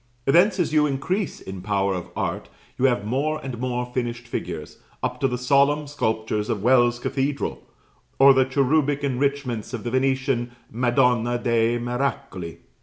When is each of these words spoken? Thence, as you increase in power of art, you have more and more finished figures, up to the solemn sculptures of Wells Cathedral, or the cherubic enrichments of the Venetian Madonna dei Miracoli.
Thence, 0.25 0.59
as 0.59 0.73
you 0.73 0.87
increase 0.87 1.41
in 1.41 1.61
power 1.61 1.93
of 1.93 2.09
art, 2.15 2.49
you 2.79 2.85
have 2.85 3.05
more 3.05 3.39
and 3.43 3.59
more 3.59 3.85
finished 3.85 4.27
figures, 4.27 4.79
up 5.03 5.19
to 5.19 5.27
the 5.27 5.37
solemn 5.37 5.85
sculptures 5.85 6.49
of 6.49 6.63
Wells 6.63 6.97
Cathedral, 6.97 7.61
or 8.17 8.33
the 8.33 8.45
cherubic 8.45 9.03
enrichments 9.03 9.75
of 9.75 9.83
the 9.83 9.91
Venetian 9.91 10.53
Madonna 10.71 11.37
dei 11.37 11.77
Miracoli. 11.77 12.57